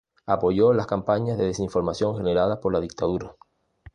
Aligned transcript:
Apoyó 0.25 0.73
las 0.73 0.87
campañas 0.87 1.37
de 1.37 1.45
desinformación 1.45 2.17
generadas 2.17 2.57
por 2.57 2.73
la 2.73 2.79
dictadura. 2.81 3.35